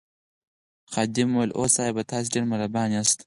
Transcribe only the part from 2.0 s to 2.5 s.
تاسي ډېر